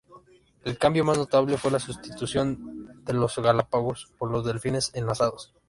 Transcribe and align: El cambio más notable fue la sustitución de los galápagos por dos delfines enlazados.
El 0.63 0.79
cambio 0.79 1.05
más 1.05 1.15
notable 1.19 1.59
fue 1.59 1.69
la 1.69 1.79
sustitución 1.79 3.03
de 3.05 3.13
los 3.13 3.35
galápagos 3.37 4.11
por 4.17 4.31
dos 4.31 4.43
delfines 4.43 4.89
enlazados. 4.95 5.53